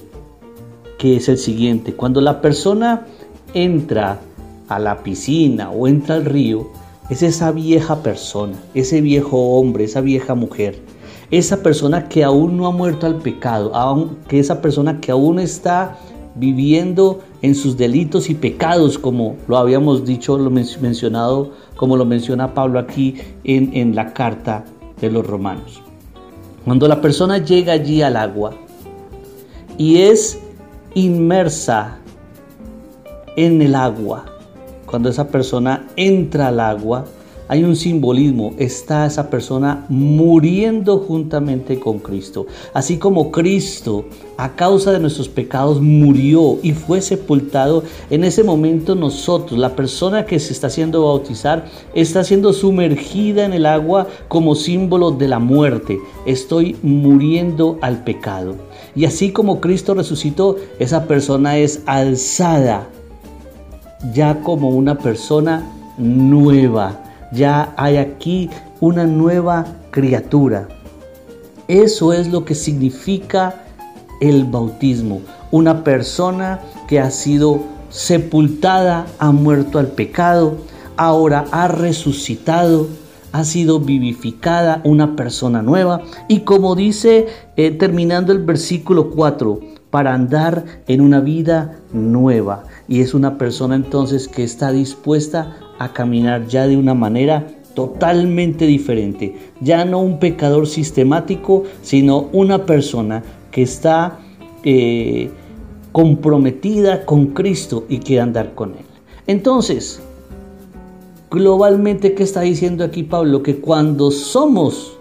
que 0.99 1.17
es 1.17 1.31
el 1.31 1.39
siguiente. 1.39 1.95
Cuando 1.95 2.21
la 2.21 2.43
persona 2.43 3.07
entra 3.55 4.21
a 4.69 4.79
la 4.79 5.03
piscina 5.03 5.71
o 5.71 5.87
entra 5.87 6.17
al 6.17 6.25
río, 6.25 6.71
es 7.11 7.23
esa 7.23 7.53
vieja 7.53 8.03
persona, 8.03 8.55
ese 8.75 9.01
viejo 9.01 9.59
hombre, 9.59 9.85
esa 9.85 10.01
vieja 10.01 10.35
mujer, 10.35 10.81
esa 11.31 11.63
persona 11.63 12.09
que 12.09 12.25
aún 12.25 12.57
no 12.57 12.67
ha 12.67 12.71
muerto 12.71 13.07
al 13.07 13.17
pecado, 13.17 14.11
que 14.29 14.39
esa 14.39 14.63
persona 14.63 15.01
que 15.01 15.13
aún 15.13 15.39
está 15.39 15.99
viviendo 16.35 17.21
en 17.43 17.55
sus 17.55 17.77
delitos 17.77 18.31
y 18.31 18.35
pecados, 18.35 18.99
como 18.99 19.37
lo 19.49 19.59
habíamos 19.59 20.05
dicho, 20.05 20.39
lo 20.39 20.51
mencionado, 20.51 21.53
como 21.77 21.97
lo 21.97 22.05
menciona 22.05 22.55
Pablo 22.55 22.79
aquí 22.79 23.17
en, 23.45 23.71
en 23.75 23.95
la 23.95 24.13
carta 24.15 24.65
de 25.01 25.11
los 25.11 25.27
romanos. 25.27 25.83
Cuando 26.65 26.87
la 26.87 27.01
persona 27.01 27.39
llega 27.39 27.73
allí 27.73 28.03
al 28.03 28.17
agua 28.17 28.55
y 29.77 29.99
es 29.99 30.39
inmersa 30.95 31.99
en 33.37 33.61
el 33.61 33.75
agua, 33.75 34.25
cuando 34.93 35.09
esa 35.09 35.29
persona 35.29 35.87
entra 35.97 36.49
al 36.49 36.61
agua, 36.61 37.07
hay 37.49 37.65
un 37.65 37.77
simbolismo, 37.77 38.53
está 38.59 39.07
esa 39.07 39.31
persona 39.31 39.87
muriendo 39.89 40.99
juntamente 40.99 41.81
con 41.81 41.99
Cristo. 41.99 42.47
Así 42.75 42.99
como 42.99 43.33
Cristo, 43.33 44.05
a 44.37 44.55
causa 44.55 44.93
de 44.93 45.01
nuestros 45.01 45.31
pecados, 45.31 45.81
murió 45.81 46.59
y 46.63 46.73
fue 46.73 47.01
sepultado, 47.01 47.85
en 48.11 48.23
ese 48.25 48.45
momento 48.45 48.95
nosotros, 48.95 49.59
la 49.59 49.75
persona 49.75 50.27
que 50.27 50.39
se 50.39 50.53
está 50.53 50.67
haciendo 50.67 51.07
bautizar, 51.07 51.65
está 51.95 52.23
siendo 52.23 52.53
sumergida 52.53 53.47
en 53.47 53.55
el 53.55 53.65
agua 53.65 54.09
como 54.29 54.55
símbolo 54.55 55.11
de 55.11 55.29
la 55.29 55.39
muerte. 55.39 55.99
Estoy 56.27 56.77
muriendo 56.83 57.79
al 57.81 58.05
pecado. 58.05 58.57
Y 58.95 59.07
así 59.07 59.33
como 59.33 59.59
Cristo 59.63 59.95
resucitó, 59.95 60.57
esa 60.79 61.07
persona 61.07 61.57
es 61.57 61.81
alzada 61.87 62.91
ya 64.13 64.41
como 64.43 64.71
una 64.71 64.99
persona 64.99 65.63
nueva 65.99 67.03
ya 67.33 67.73
hay 67.77 67.97
aquí 67.97 68.51
una 68.81 69.07
nueva 69.07 69.67
criatura. 69.91 70.69
Eso 71.67 72.13
es 72.13 72.29
lo 72.29 72.45
que 72.45 72.55
significa 72.55 73.65
el 74.21 74.45
bautismo. 74.45 75.23
Una 75.51 75.83
persona 75.83 76.61
que 76.87 77.01
ha 77.01 77.11
sido 77.11 77.61
sepultada, 77.89 79.07
ha 79.19 79.33
muerto 79.33 79.79
al 79.79 79.89
pecado, 79.89 80.57
ahora 80.97 81.47
ha 81.53 81.69
resucitado, 81.69 82.89
ha 83.33 83.45
sido 83.45 83.81
vivificada, 83.81 84.81
una 84.85 85.17
persona 85.17 85.63
nueva. 85.63 86.03
Y 86.29 86.41
como 86.41 86.75
dice 86.75 87.29
eh, 87.57 87.71
terminando 87.71 88.33
el 88.33 88.41
versículo 88.41 89.11
4, 89.11 89.61
para 89.93 90.15
andar 90.15 90.65
en 90.89 91.03
una 91.03 91.21
vida 91.21 91.77
nueva. 91.93 92.65
Y 92.89 93.03
es 93.03 93.13
una 93.13 93.37
persona 93.37 93.75
entonces 93.77 94.27
que 94.27 94.43
está 94.43 94.73
dispuesta 94.73 95.59
a 95.79 95.93
caminar 95.93 96.47
ya 96.47 96.67
de 96.67 96.79
una 96.79 96.95
manera 96.95 97.47
totalmente 97.75 98.65
diferente. 98.67 99.37
Ya 99.61 99.85
no 99.85 100.01
un 100.01 100.19
pecador 100.19 100.67
sistemático, 100.67 101.65
sino 101.83 102.31
una 102.33 102.65
persona 102.65 103.23
que 103.51 103.61
está 103.61 104.19
eh, 104.65 105.31
comprometida 105.93 107.05
con 107.05 107.27
Cristo 107.27 107.85
y 107.87 107.99
quiere 107.99 108.23
andar 108.23 108.55
con 108.55 108.71
Él. 108.71 108.87
Entonces, 109.27 110.01
globalmente, 111.31 112.15
¿qué 112.15 112.23
está 112.23 112.41
diciendo 112.41 112.83
aquí 112.83 113.03
Pablo? 113.03 113.43
Que 113.43 113.59
cuando 113.59 114.11
somos 114.11 114.97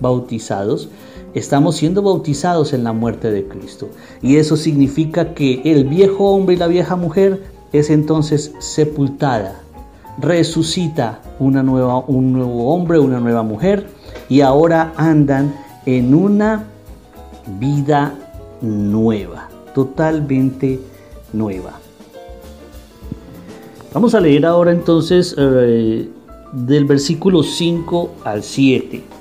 bautizados, 0.00 0.90
estamos 1.34 1.76
siendo 1.76 2.02
bautizados 2.02 2.72
en 2.72 2.84
la 2.84 2.92
muerte 2.92 3.30
de 3.30 3.46
Cristo. 3.46 3.88
Y 4.22 4.36
eso 4.36 4.56
significa 4.56 5.34
que 5.34 5.62
el 5.64 5.84
viejo 5.84 6.30
hombre 6.30 6.54
y 6.54 6.58
la 6.58 6.66
vieja 6.66 6.96
mujer 6.96 7.42
es 7.72 7.90
entonces 7.90 8.52
sepultada 8.58 9.64
resucita 10.18 11.20
una 11.38 11.62
nueva, 11.62 11.98
un 11.98 12.32
nuevo 12.32 12.72
hombre, 12.72 12.98
una 12.98 13.20
nueva 13.20 13.42
mujer 13.42 13.86
y 14.28 14.40
ahora 14.40 14.92
andan 14.96 15.54
en 15.86 16.14
una 16.14 16.64
vida 17.58 18.14
nueva, 18.60 19.48
totalmente 19.74 20.80
nueva. 21.32 21.78
Vamos 23.92 24.14
a 24.14 24.20
leer 24.20 24.46
ahora 24.46 24.72
entonces 24.72 25.34
eh, 25.38 26.08
del 26.52 26.84
versículo 26.84 27.42
5 27.42 28.14
al 28.24 28.42
7. 28.42 29.13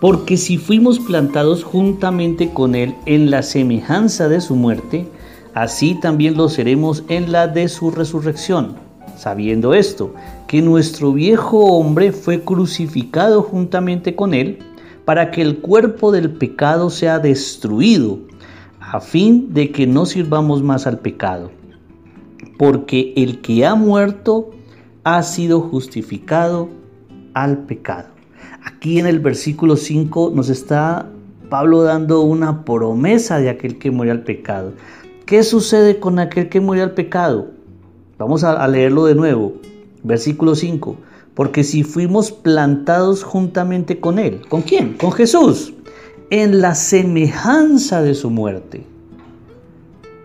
Porque 0.00 0.36
si 0.36 0.56
fuimos 0.56 0.98
plantados 0.98 1.62
juntamente 1.62 2.50
con 2.52 2.74
Él 2.74 2.94
en 3.06 3.30
la 3.30 3.42
semejanza 3.42 4.28
de 4.28 4.40
su 4.40 4.56
muerte, 4.56 5.06
así 5.54 5.94
también 5.94 6.36
lo 6.36 6.48
seremos 6.48 7.04
en 7.08 7.32
la 7.32 7.48
de 7.48 7.68
su 7.68 7.90
resurrección 7.90 8.90
sabiendo 9.20 9.74
esto, 9.74 10.14
que 10.46 10.62
nuestro 10.62 11.12
viejo 11.12 11.58
hombre 11.76 12.10
fue 12.10 12.42
crucificado 12.42 13.42
juntamente 13.42 14.16
con 14.16 14.32
él, 14.32 14.58
para 15.04 15.30
que 15.30 15.42
el 15.42 15.58
cuerpo 15.58 16.10
del 16.10 16.30
pecado 16.30 16.88
sea 16.88 17.18
destruido, 17.18 18.18
a 18.80 19.00
fin 19.00 19.52
de 19.52 19.70
que 19.72 19.86
no 19.86 20.06
sirvamos 20.06 20.62
más 20.62 20.86
al 20.86 21.00
pecado. 21.00 21.50
Porque 22.58 23.12
el 23.16 23.42
que 23.42 23.66
ha 23.66 23.74
muerto 23.74 24.50
ha 25.04 25.22
sido 25.22 25.60
justificado 25.60 26.70
al 27.34 27.58
pecado. 27.64 28.08
Aquí 28.80 28.98
en 28.98 29.06
el 29.06 29.20
versículo 29.20 29.76
5 29.76 30.32
nos 30.34 30.48
está 30.48 31.06
Pablo 31.50 31.82
dando 31.82 32.22
una 32.22 32.64
promesa 32.64 33.38
de 33.38 33.50
aquel 33.50 33.78
que 33.78 33.90
muere 33.90 34.10
al 34.10 34.22
pecado. 34.22 34.72
¿Qué 35.26 35.42
sucede 35.42 36.00
con 36.00 36.18
aquel 36.18 36.48
que 36.48 36.62
muere 36.62 36.80
al 36.80 36.92
pecado? 36.92 37.48
Vamos 38.16 38.42
a, 38.42 38.66
leerlo 38.68 39.04
de 39.04 39.14
nuevo. 39.14 39.52
Versículo 40.02 40.54
5. 40.54 40.96
Porque 41.34 41.62
si 41.62 41.82
fuimos 41.82 42.32
plantados 42.32 43.22
juntamente 43.22 44.00
con 44.00 44.18
Él, 44.18 44.40
¿con 44.48 44.62
quién? 44.62 44.94
Con 44.94 45.12
Jesús, 45.12 45.74
en 46.30 46.62
la 46.62 46.74
semejanza 46.74 48.00
de 48.00 48.14
su 48.14 48.30
muerte. 48.30 48.86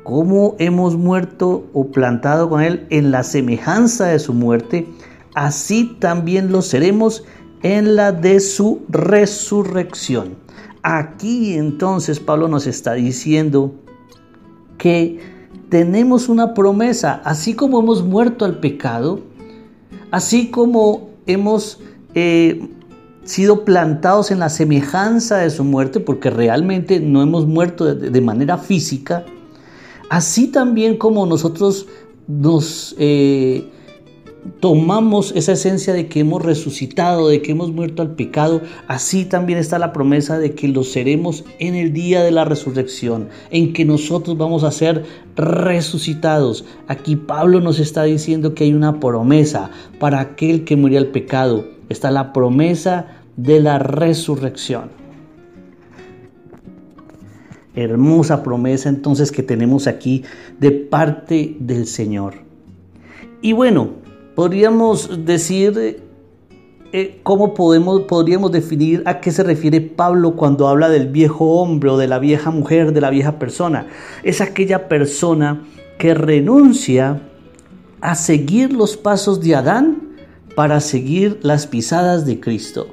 ¿Cómo 0.04 0.56
hemos 0.60 0.96
muerto 0.96 1.66
o 1.74 1.88
plantado 1.88 2.48
con 2.48 2.62
Él 2.62 2.88
en 2.90 3.12
la 3.12 3.24
semejanza 3.24 4.06
de 4.06 4.20
su 4.20 4.34
muerte? 4.34 4.88
Así 5.34 5.98
también 6.00 6.54
lo 6.54 6.62
seremos 6.62 7.26
en 7.66 7.96
la 7.96 8.12
de 8.12 8.42
su 8.42 8.84
resurrección. 8.90 10.36
Aquí 10.84 11.56
entonces 11.56 12.20
Pablo 12.20 12.48
nos 12.48 12.68
está 12.68 12.94
diciendo 12.94 13.74
que 14.78 15.20
tenemos 15.70 16.30
una 16.30 16.54
promesa, 16.54 17.24
así 17.26 17.56
como 17.56 17.80
hemos 17.80 18.04
muerto 18.04 18.46
al 18.46 18.60
pecado, 18.60 19.22
así 20.12 20.52
como 20.52 21.10
hemos 21.26 21.80
eh, 22.14 22.70
sido 23.24 23.66
plantados 23.66 24.30
en 24.30 24.38
la 24.38 24.50
semejanza 24.50 25.38
de 25.38 25.50
su 25.50 25.64
muerte, 25.64 26.00
porque 26.00 26.30
realmente 26.30 27.00
no 27.00 27.24
hemos 27.24 27.48
muerto 27.48 27.96
de, 27.96 28.22
manera 28.22 28.60
física, 28.60 29.26
así 30.12 30.50
también 30.50 30.98
como 30.98 31.26
nosotros 31.26 31.88
nos 32.28 32.96
eh, 33.00 33.72
tomamos 34.60 35.32
esa 35.36 35.54
esencia 35.54 35.94
de 35.94 36.08
que 36.08 36.20
hemos 36.22 36.44
resucitado, 36.44 37.28
de 37.28 37.42
que 37.42 37.52
hemos 37.52 37.72
muerto 37.72 38.02
al 38.02 38.16
pecado, 38.16 38.62
así 38.88 39.26
también 39.26 39.60
está 39.60 39.80
la 39.80 39.94
promesa 39.94 40.40
de 40.40 40.54
que 40.54 40.68
lo 40.68 40.84
seremos 40.84 41.46
en 41.60 41.76
el 41.76 41.94
día 41.94 42.24
de 42.24 42.32
la 42.32 42.46
resurrección, 42.46 43.30
en 43.52 43.74
que 43.74 43.86
nosotros 43.86 44.38
vamos 44.38 44.64
a 44.64 44.72
ser 44.72 45.04
resucitados. 45.36 46.66
Aquí 46.88 47.16
Pablo 47.16 47.60
nos 47.60 47.80
está 47.80 48.04
diciendo 48.04 48.54
que 48.54 48.66
hay 48.66 48.74
una 48.74 49.00
promesa 49.00 49.72
para 50.00 50.20
aquel 50.20 50.64
que 50.64 50.76
murió 50.76 51.00
al 51.00 51.08
pecado. 51.08 51.66
Está 51.90 52.12
la 52.12 52.34
promesa 52.34 53.08
de 53.38 53.60
la 53.60 53.80
resurrección. 53.80 54.90
Hermosa 57.76 58.42
promesa 58.42 58.88
entonces 58.88 59.32
que 59.32 59.44
tenemos 59.44 59.86
aquí 59.88 60.24
de 60.60 60.72
parte 60.72 61.58
del 61.60 61.88
Señor. 61.88 62.36
Y 63.42 63.52
bueno, 63.52 64.05
Podríamos 64.36 65.26
decir 65.26 66.04
eh, 66.92 67.20
cómo 67.24 67.54
podemos, 67.54 68.02
podríamos 68.02 68.52
definir 68.52 69.02
a 69.06 69.22
qué 69.22 69.32
se 69.32 69.44
refiere 69.44 69.82
Pablo 69.82 70.36
cuando 70.36 70.68
habla 70.68 70.90
del 70.90 71.08
viejo 71.08 71.62
hombre 71.62 71.90
o 71.90 71.98
de 71.98 72.08
la 72.08 72.20
vieja 72.20 72.52
mujer, 72.52 72.94
de 72.94 73.02
la 73.02 73.10
vieja 73.10 73.40
persona. 73.40 73.88
Es 74.24 74.42
aquella 74.42 74.88
persona 74.88 75.64
que 75.98 76.14
renuncia 76.14 77.22
a 78.02 78.16
seguir 78.16 78.74
los 78.74 78.98
pasos 78.98 79.42
de 79.42 79.56
Adán 79.56 80.18
para 80.56 80.80
seguir 80.80 81.40
las 81.42 81.66
pisadas 81.66 82.26
de 82.26 82.40
Cristo. 82.40 82.88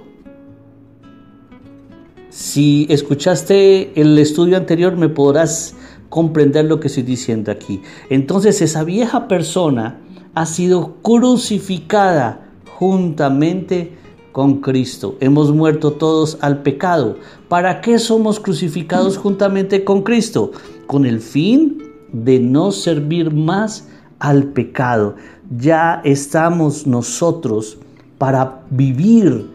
Si 2.30 2.86
escuchaste 2.88 4.00
el 4.00 4.18
estudio 4.18 4.56
anterior 4.56 4.96
me 4.96 5.08
podrás 5.08 5.74
comprender 6.08 6.64
lo 6.64 6.80
que 6.80 6.88
estoy 6.88 7.02
diciendo 7.02 7.52
aquí. 7.52 7.82
Entonces 8.10 8.62
esa 8.62 8.84
vieja 8.84 9.28
persona 9.28 10.00
ha 10.34 10.46
sido 10.46 10.96
crucificada 11.02 12.46
juntamente 12.78 13.96
con 14.32 14.60
Cristo. 14.60 15.16
Hemos 15.20 15.52
muerto 15.52 15.92
todos 15.92 16.38
al 16.40 16.62
pecado. 16.62 17.18
¿Para 17.48 17.80
qué 17.80 17.98
somos 17.98 18.40
crucificados 18.40 19.18
juntamente 19.18 19.84
con 19.84 20.02
Cristo? 20.02 20.52
Con 20.86 21.04
el 21.04 21.20
fin 21.20 21.82
de 22.12 22.40
no 22.40 22.72
servir 22.72 23.32
más 23.32 23.88
al 24.18 24.44
pecado. 24.44 25.16
Ya 25.58 26.00
estamos 26.04 26.86
nosotros 26.86 27.78
para 28.18 28.62
vivir 28.70 29.50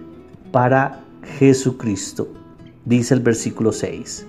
para 0.52 1.04
Jesucristo, 1.40 2.28
dice 2.86 3.14
el 3.14 3.22
versículo 3.22 3.72
6. 3.72 4.26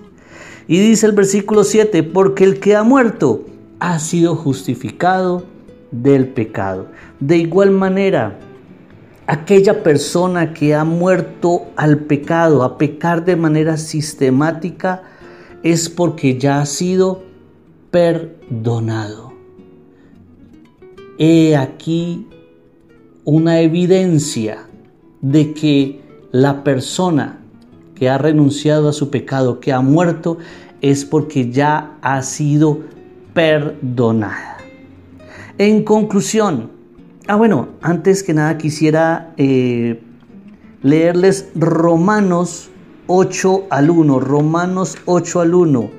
Y 0.67 0.79
dice 0.79 1.05
el 1.05 1.11
versículo 1.13 1.63
7, 1.63 2.03
porque 2.03 2.43
el 2.43 2.59
que 2.59 2.75
ha 2.75 2.83
muerto 2.83 3.45
ha 3.79 3.99
sido 3.99 4.35
justificado 4.35 5.43
del 5.91 6.27
pecado. 6.29 6.87
De 7.19 7.37
igual 7.37 7.71
manera, 7.71 8.37
aquella 9.27 9.83
persona 9.83 10.53
que 10.53 10.73
ha 10.73 10.83
muerto 10.83 11.67
al 11.75 11.99
pecado, 11.99 12.63
a 12.63 12.77
pecar 12.77 13.25
de 13.25 13.35
manera 13.35 13.77
sistemática, 13.77 15.03
es 15.63 15.89
porque 15.89 16.37
ya 16.37 16.61
ha 16.61 16.65
sido 16.65 17.23
perdonado. 17.91 19.33
He 21.17 21.55
aquí 21.57 22.27
una 23.25 23.59
evidencia 23.59 24.67
de 25.21 25.53
que 25.53 26.01
la 26.31 26.63
persona 26.63 27.39
que 27.95 28.09
ha 28.09 28.17
renunciado 28.17 28.87
a 28.89 28.93
su 28.93 29.09
pecado, 29.09 29.59
que 29.59 29.73
ha 29.73 29.81
muerto, 29.81 30.37
es 30.81 31.03
porque 31.03 31.51
ya 31.51 31.97
ha 32.01 32.21
sido 32.21 32.79
perdonada. 33.33 34.48
En 35.59 35.83
conclusión, 35.83 36.71
ah 37.27 37.35
bueno, 37.35 37.67
antes 37.81 38.23
que 38.23 38.33
nada 38.33 38.57
quisiera 38.57 39.33
eh, 39.35 40.01
leerles 40.83 41.49
Romanos 41.53 42.69
8 43.07 43.65
al 43.69 43.89
1, 43.89 44.21
Romanos 44.21 44.97
8 45.03 45.41
al 45.41 45.53
1. 45.53 45.89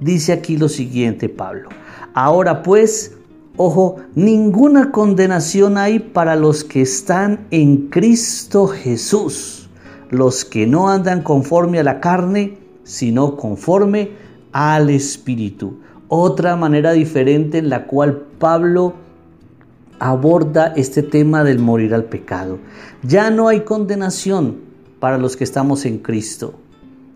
Dice 0.00 0.32
aquí 0.32 0.56
lo 0.56 0.68
siguiente, 0.68 1.28
Pablo. 1.28 1.68
Ahora 2.14 2.64
pues, 2.64 3.16
ojo, 3.56 3.94
ninguna 4.16 4.90
condenación 4.90 5.78
hay 5.78 6.00
para 6.00 6.34
los 6.34 6.64
que 6.64 6.82
están 6.82 7.46
en 7.52 7.86
Cristo 7.86 8.66
Jesús, 8.66 9.70
los 10.10 10.44
que 10.44 10.66
no 10.66 10.88
andan 10.88 11.22
conforme 11.22 11.78
a 11.78 11.84
la 11.84 12.00
carne, 12.00 12.58
sino 12.82 13.36
conforme 13.36 14.10
al 14.50 14.90
Espíritu 14.90 15.78
otra 16.08 16.56
manera 16.56 16.92
diferente 16.92 17.58
en 17.58 17.68
la 17.68 17.86
cual 17.86 18.22
Pablo 18.38 18.94
aborda 19.98 20.72
este 20.76 21.02
tema 21.02 21.44
del 21.44 21.58
morir 21.58 21.94
al 21.94 22.04
pecado. 22.04 22.58
Ya 23.02 23.30
no 23.30 23.48
hay 23.48 23.60
condenación 23.60 24.56
para 25.00 25.18
los 25.18 25.36
que 25.36 25.44
estamos 25.44 25.84
en 25.86 25.98
Cristo. 25.98 26.54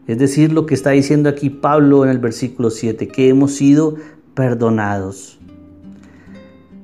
Es 0.06 0.18
decir, 0.18 0.52
lo 0.52 0.66
que 0.66 0.74
está 0.74 0.90
diciendo 0.90 1.28
aquí 1.28 1.50
Pablo 1.50 2.04
en 2.04 2.10
el 2.10 2.18
versículo 2.18 2.70
7, 2.70 3.08
que 3.08 3.28
hemos 3.28 3.52
sido 3.52 3.96
perdonados. 4.34 5.38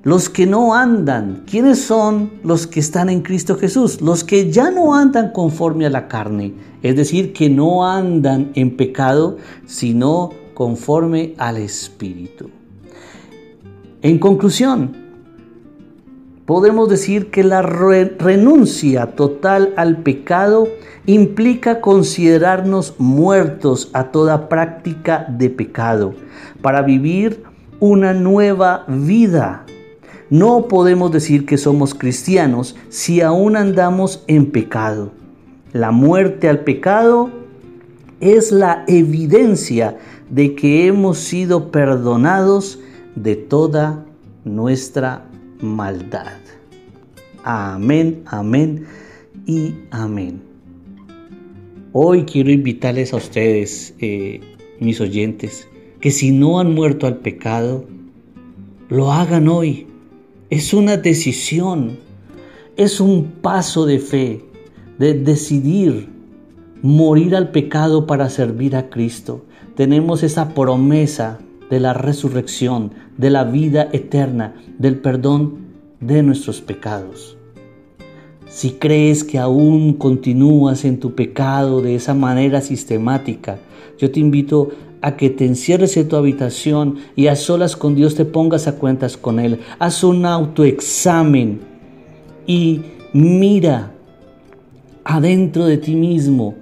Los 0.04 0.28
que 0.28 0.46
no 0.46 0.74
andan, 0.74 1.42
¿quiénes 1.50 1.80
son 1.80 2.30
los 2.44 2.68
que 2.68 2.78
están 2.78 3.10
en 3.10 3.22
Cristo 3.22 3.56
Jesús? 3.56 4.00
Los 4.00 4.22
que 4.22 4.52
ya 4.52 4.70
no 4.70 4.94
andan 4.94 5.32
conforme 5.32 5.84
a 5.86 5.90
la 5.90 6.06
carne, 6.06 6.54
es 6.82 6.94
decir, 6.94 7.32
que 7.32 7.50
no 7.50 7.84
andan 7.84 8.52
en 8.54 8.76
pecado, 8.76 9.38
sino 9.66 10.30
conforme 10.56 11.34
al 11.36 11.58
Espíritu. 11.58 12.48
En 14.00 14.18
conclusión, 14.18 14.96
podemos 16.46 16.88
decir 16.88 17.30
que 17.30 17.44
la 17.44 17.60
renuncia 17.60 19.14
total 19.14 19.74
al 19.76 19.98
pecado 19.98 20.66
implica 21.04 21.82
considerarnos 21.82 22.94
muertos 22.96 23.90
a 23.92 24.04
toda 24.04 24.48
práctica 24.48 25.26
de 25.28 25.50
pecado 25.50 26.14
para 26.62 26.80
vivir 26.80 27.42
una 27.78 28.14
nueva 28.14 28.86
vida. 28.88 29.66
No 30.30 30.68
podemos 30.68 31.12
decir 31.12 31.44
que 31.44 31.58
somos 31.58 31.94
cristianos 31.94 32.76
si 32.88 33.20
aún 33.20 33.56
andamos 33.56 34.24
en 34.26 34.50
pecado. 34.50 35.12
La 35.74 35.90
muerte 35.90 36.48
al 36.48 36.60
pecado 36.60 37.30
es 38.20 38.50
la 38.50 38.84
evidencia 38.86 39.98
de 40.30 40.54
que 40.54 40.86
hemos 40.86 41.18
sido 41.18 41.70
perdonados 41.70 42.78
de 43.14 43.36
toda 43.36 44.04
nuestra 44.44 45.26
maldad. 45.60 46.38
Amén, 47.44 48.22
amén 48.26 48.86
y 49.46 49.74
amén. 49.90 50.42
Hoy 51.92 52.24
quiero 52.24 52.50
invitarles 52.50 53.12
a 53.12 53.16
ustedes, 53.16 53.94
eh, 54.00 54.40
mis 54.80 55.00
oyentes, 55.00 55.66
que 56.00 56.10
si 56.10 56.30
no 56.30 56.60
han 56.60 56.74
muerto 56.74 57.06
al 57.06 57.18
pecado, 57.18 57.86
lo 58.88 59.12
hagan 59.12 59.48
hoy. 59.48 59.86
Es 60.50 60.74
una 60.74 60.96
decisión, 60.96 61.98
es 62.76 63.00
un 63.00 63.32
paso 63.40 63.86
de 63.86 63.98
fe, 63.98 64.44
de 64.98 65.14
decidir 65.14 66.08
morir 66.82 67.34
al 67.34 67.50
pecado 67.50 68.06
para 68.06 68.28
servir 68.28 68.76
a 68.76 68.90
Cristo. 68.90 69.45
Tenemos 69.76 70.22
esa 70.22 70.54
promesa 70.54 71.38
de 71.68 71.80
la 71.80 71.92
resurrección, 71.92 72.92
de 73.18 73.28
la 73.28 73.44
vida 73.44 73.90
eterna, 73.92 74.54
del 74.78 74.98
perdón 74.98 75.66
de 76.00 76.22
nuestros 76.22 76.62
pecados. 76.62 77.36
Si 78.48 78.70
crees 78.70 79.22
que 79.22 79.38
aún 79.38 79.92
continúas 79.92 80.86
en 80.86 80.98
tu 80.98 81.14
pecado 81.14 81.82
de 81.82 81.94
esa 81.94 82.14
manera 82.14 82.62
sistemática, 82.62 83.58
yo 83.98 84.10
te 84.10 84.18
invito 84.18 84.70
a 85.02 85.18
que 85.18 85.28
te 85.28 85.44
encierres 85.44 85.94
en 85.98 86.08
tu 86.08 86.16
habitación 86.16 86.96
y 87.14 87.26
a 87.26 87.36
solas 87.36 87.76
con 87.76 87.94
Dios 87.94 88.14
te 88.14 88.24
pongas 88.24 88.66
a 88.68 88.76
cuentas 88.76 89.18
con 89.18 89.38
Él. 89.38 89.60
Haz 89.78 90.02
un 90.02 90.24
autoexamen 90.24 91.60
y 92.46 92.80
mira 93.12 93.92
adentro 95.04 95.66
de 95.66 95.76
ti 95.76 95.94
mismo 95.94 96.54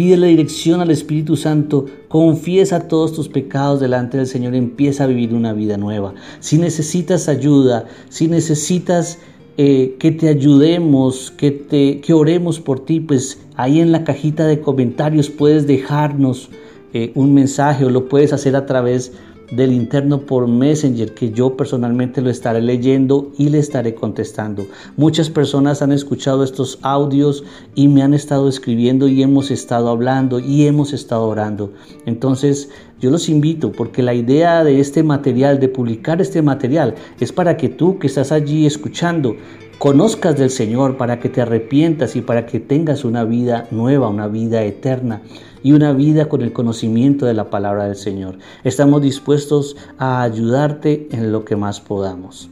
Pídele 0.00 0.28
dirección 0.28 0.80
al 0.80 0.90
Espíritu 0.90 1.36
Santo, 1.36 1.84
confiesa 2.08 2.88
todos 2.88 3.12
tus 3.12 3.28
pecados 3.28 3.80
delante 3.80 4.16
del 4.16 4.26
Señor, 4.26 4.54
empieza 4.54 5.04
a 5.04 5.06
vivir 5.06 5.34
una 5.34 5.52
vida 5.52 5.76
nueva. 5.76 6.14
Si 6.38 6.56
necesitas 6.56 7.28
ayuda, 7.28 7.84
si 8.08 8.26
necesitas 8.26 9.18
eh, 9.58 9.96
que 9.98 10.10
te 10.10 10.28
ayudemos, 10.28 11.30
que, 11.30 11.50
te, 11.50 12.00
que 12.00 12.14
oremos 12.14 12.60
por 12.60 12.82
ti, 12.82 13.00
pues 13.00 13.42
ahí 13.56 13.78
en 13.78 13.92
la 13.92 14.02
cajita 14.02 14.46
de 14.46 14.62
comentarios 14.62 15.28
puedes 15.28 15.66
dejarnos 15.66 16.48
eh, 16.94 17.12
un 17.14 17.34
mensaje 17.34 17.84
o 17.84 17.90
lo 17.90 18.08
puedes 18.08 18.32
hacer 18.32 18.56
a 18.56 18.64
través 18.64 19.12
del 19.50 19.72
interno 19.72 20.20
por 20.20 20.46
Messenger 20.46 21.14
que 21.14 21.30
yo 21.30 21.56
personalmente 21.56 22.20
lo 22.20 22.30
estaré 22.30 22.60
leyendo 22.60 23.32
y 23.36 23.48
le 23.48 23.58
estaré 23.58 23.94
contestando. 23.94 24.66
Muchas 24.96 25.30
personas 25.30 25.82
han 25.82 25.92
escuchado 25.92 26.44
estos 26.44 26.78
audios 26.82 27.44
y 27.74 27.88
me 27.88 28.02
han 28.02 28.14
estado 28.14 28.48
escribiendo 28.48 29.08
y 29.08 29.22
hemos 29.22 29.50
estado 29.50 29.88
hablando 29.88 30.38
y 30.38 30.66
hemos 30.66 30.92
estado 30.92 31.26
orando. 31.26 31.72
Entonces 32.06 32.70
yo 33.00 33.10
los 33.10 33.28
invito 33.28 33.72
porque 33.72 34.02
la 34.02 34.14
idea 34.14 34.62
de 34.62 34.80
este 34.80 35.02
material, 35.02 35.58
de 35.58 35.68
publicar 35.68 36.20
este 36.20 36.42
material, 36.42 36.94
es 37.18 37.32
para 37.32 37.56
que 37.56 37.68
tú 37.68 37.98
que 37.98 38.06
estás 38.06 38.30
allí 38.30 38.66
escuchando, 38.66 39.36
conozcas 39.78 40.36
del 40.36 40.50
Señor, 40.50 40.96
para 40.98 41.18
que 41.18 41.30
te 41.30 41.40
arrepientas 41.40 42.14
y 42.14 42.20
para 42.20 42.44
que 42.44 42.60
tengas 42.60 43.04
una 43.04 43.24
vida 43.24 43.66
nueva, 43.70 44.08
una 44.08 44.28
vida 44.28 44.62
eterna 44.62 45.22
y 45.62 45.72
una 45.72 45.92
vida 45.92 46.28
con 46.28 46.42
el 46.42 46.52
conocimiento 46.52 47.26
de 47.26 47.34
la 47.34 47.50
palabra 47.50 47.84
del 47.86 47.96
Señor. 47.96 48.38
Estamos 48.64 49.02
dispuestos 49.02 49.76
a 49.98 50.22
ayudarte 50.22 51.08
en 51.12 51.32
lo 51.32 51.44
que 51.44 51.56
más 51.56 51.80
podamos. 51.80 52.50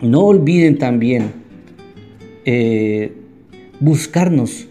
No 0.00 0.20
olviden 0.20 0.78
también 0.78 1.32
eh, 2.44 3.14
buscarnos 3.78 4.66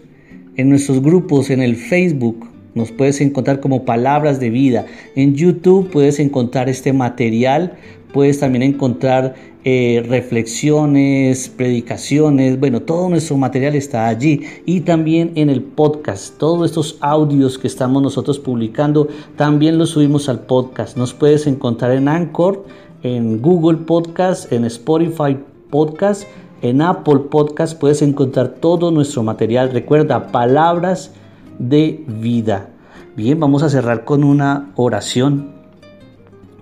en 0.56 0.68
nuestros 0.68 1.02
grupos, 1.02 1.50
en 1.50 1.62
el 1.62 1.76
Facebook. 1.76 2.51
Nos 2.74 2.90
puedes 2.90 3.20
encontrar 3.20 3.60
como 3.60 3.84
palabras 3.84 4.40
de 4.40 4.50
vida. 4.50 4.86
En 5.14 5.34
YouTube 5.34 5.90
puedes 5.90 6.18
encontrar 6.18 6.68
este 6.68 6.92
material. 6.92 7.74
Puedes 8.12 8.40
también 8.40 8.62
encontrar 8.62 9.34
eh, 9.64 10.04
reflexiones, 10.08 11.48
predicaciones, 11.48 12.58
bueno, 12.58 12.82
todo 12.82 13.08
nuestro 13.08 13.36
material 13.36 13.76
está 13.76 14.08
allí 14.08 14.40
y 14.66 14.80
también 14.80 15.30
en 15.36 15.50
el 15.50 15.62
podcast, 15.62 16.36
todos 16.36 16.68
estos 16.68 16.98
audios 17.00 17.58
que 17.58 17.68
estamos 17.68 18.02
nosotros 18.02 18.40
publicando, 18.40 19.06
también 19.36 19.78
los 19.78 19.90
subimos 19.90 20.28
al 20.28 20.40
podcast. 20.40 20.96
Nos 20.96 21.14
puedes 21.14 21.46
encontrar 21.46 21.92
en 21.92 22.08
Anchor, 22.08 22.64
en 23.04 23.40
Google 23.40 23.78
Podcast, 23.78 24.52
en 24.52 24.64
Spotify 24.64 25.38
Podcast, 25.70 26.24
en 26.60 26.82
Apple 26.82 27.20
Podcast, 27.30 27.78
puedes 27.78 28.02
encontrar 28.02 28.56
todo 28.60 28.90
nuestro 28.90 29.22
material. 29.22 29.70
Recuerda, 29.70 30.32
palabras 30.32 31.12
de 31.58 32.04
vida. 32.06 32.70
Bien, 33.16 33.38
vamos 33.38 33.62
a 33.62 33.68
cerrar 33.68 34.04
con 34.04 34.24
una 34.24 34.72
oración. 34.76 35.52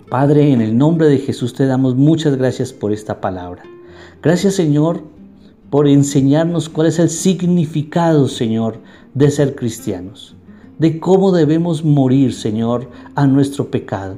Padre, 0.09 0.51
en 0.51 0.61
el 0.61 0.77
nombre 0.77 1.07
de 1.07 1.19
Jesús 1.19 1.53
te 1.53 1.65
damos 1.65 1.95
muchas 1.95 2.35
gracias 2.35 2.73
por 2.73 2.91
esta 2.91 3.21
palabra. 3.21 3.63
Gracias 4.21 4.55
Señor 4.55 5.03
por 5.69 5.87
enseñarnos 5.87 6.67
cuál 6.67 6.87
es 6.87 6.99
el 6.99 7.09
significado, 7.09 8.27
Señor, 8.27 8.79
de 9.13 9.31
ser 9.31 9.55
cristianos, 9.55 10.35
de 10.77 10.99
cómo 10.99 11.31
debemos 11.31 11.85
morir, 11.85 12.33
Señor, 12.33 12.89
a 13.15 13.25
nuestro 13.25 13.71
pecado. 13.71 14.17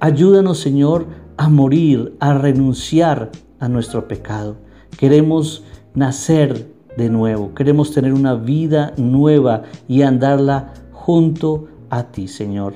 Ayúdanos, 0.00 0.58
Señor, 0.58 1.06
a 1.36 1.50
morir, 1.50 2.16
a 2.20 2.32
renunciar 2.38 3.30
a 3.60 3.68
nuestro 3.68 4.08
pecado. 4.08 4.56
Queremos 4.96 5.62
nacer 5.94 6.73
de 6.96 7.08
nuevo, 7.08 7.54
queremos 7.54 7.92
tener 7.92 8.12
una 8.12 8.34
vida 8.34 8.92
nueva 8.96 9.62
y 9.88 10.02
andarla 10.02 10.74
junto 10.92 11.68
a 11.90 12.04
ti, 12.04 12.28
Señor. 12.28 12.74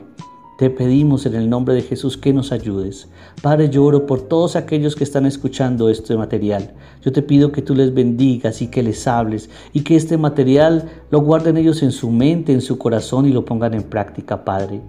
Te 0.59 0.71
pedimos 0.71 1.25
en 1.25 1.37
el 1.37 1.49
nombre 1.49 1.73
de 1.73 1.83
Jesús 1.83 2.17
que 2.17 2.33
nos 2.33 2.51
ayudes. 2.51 3.09
Padre, 3.43 3.71
yo 3.71 3.85
oro 3.85 4.07
por 4.07 4.23
todos 4.23 4.57
aquellos 4.57 4.97
que 4.97 5.05
están 5.05 5.25
escuchando 5.25 5.89
este 5.89 6.17
material. 6.17 6.75
Yo 7.01 7.13
te 7.13 7.23
pido 7.23 7.53
que 7.53 7.63
tú 7.63 7.77
les 7.77 7.95
bendigas 7.95 8.61
y 8.61 8.67
que 8.67 8.83
les 8.83 9.07
hables 9.07 9.51
y 9.73 9.83
que 9.83 9.95
este 9.95 10.19
material 10.19 10.89
lo 11.13 11.21
guarden 11.21 11.59
ellos 11.59 11.85
en 11.85 11.93
su 11.93 12.11
mente, 12.11 12.53
en 12.53 12.61
su 12.61 12.77
corazón 12.77 13.27
y 13.27 13.33
lo 13.33 13.45
pongan 13.45 13.73
en 13.75 13.85
práctica, 13.85 14.45
Padre. 14.45 14.81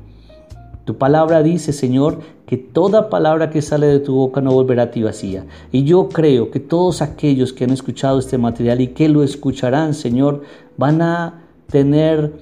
Tu 0.90 0.98
palabra 0.98 1.44
dice, 1.44 1.72
Señor, 1.72 2.18
que 2.48 2.58
toda 2.58 3.12
palabra 3.12 3.52
que 3.52 3.62
sale 3.62 3.86
de 3.86 4.00
tu 4.00 4.16
boca 4.16 4.42
no 4.42 4.54
volverá 4.54 4.82
a 4.82 4.90
ti 4.90 5.04
vacía. 5.04 5.46
Y 5.72 5.84
yo 5.84 6.10
creo 6.10 6.50
que 6.50 6.60
todos 6.60 7.04
aquellos 7.04 7.54
que 7.54 7.66
han 7.66 7.70
escuchado 7.70 8.18
este 8.18 8.40
material 8.40 8.82
y 8.82 8.88
que 8.88 9.08
lo 9.08 9.22
escucharán, 9.22 9.94
Señor, 9.94 10.42
van 10.78 11.04
a 11.04 11.44
tener 11.68 12.34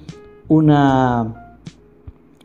una 0.47 1.57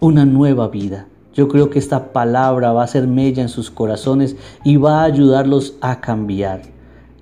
una 0.01 0.25
nueva 0.27 0.67
vida. 0.67 1.07
Yo 1.35 1.47
creo 1.47 1.71
que 1.71 1.79
esta 1.79 2.13
palabra 2.13 2.73
va 2.73 2.83
a 2.83 2.89
ser 2.89 3.07
mella 3.07 3.41
en 3.41 3.49
sus 3.49 3.71
corazones 3.71 4.35
y 4.65 4.79
va 4.79 5.03
a 5.03 5.05
ayudarlos 5.05 5.77
a 5.81 6.01
cambiar. 6.01 6.63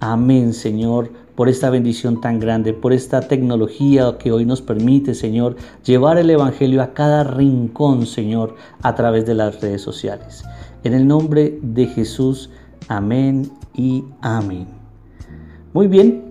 Amén, 0.00 0.54
Señor, 0.54 1.10
por 1.34 1.48
esta 1.48 1.70
bendición 1.70 2.20
tan 2.20 2.40
grande, 2.40 2.72
por 2.72 2.92
esta 2.92 3.20
tecnología 3.20 4.16
que 4.18 4.32
hoy 4.32 4.44
nos 4.44 4.62
permite, 4.62 5.14
Señor, 5.14 5.56
llevar 5.84 6.18
el 6.18 6.30
Evangelio 6.30 6.82
a 6.82 6.92
cada 6.92 7.24
rincón, 7.24 8.06
Señor, 8.06 8.56
a 8.82 8.94
través 8.94 9.26
de 9.26 9.34
las 9.34 9.60
redes 9.60 9.82
sociales. 9.82 10.44
En 10.84 10.94
el 10.94 11.06
nombre 11.06 11.58
de 11.62 11.86
Jesús, 11.86 12.50
amén 12.88 13.50
y 13.74 14.04
amén. 14.22 14.66
Muy 15.72 15.86
bien, 15.86 16.30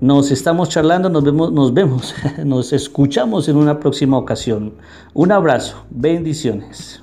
nos 0.00 0.30
estamos 0.30 0.70
charlando, 0.70 1.10
nos 1.10 1.22
vemos, 1.22 1.52
nos 1.52 1.74
vemos, 1.74 2.14
nos 2.44 2.72
escuchamos 2.72 3.48
en 3.48 3.56
una 3.56 3.78
próxima 3.78 4.16
ocasión. 4.16 4.74
Un 5.12 5.30
abrazo, 5.30 5.84
bendiciones. 5.90 7.02